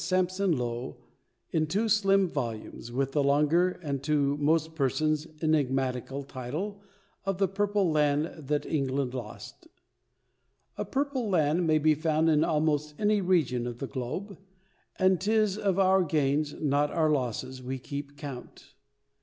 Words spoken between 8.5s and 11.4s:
England Lost. A purple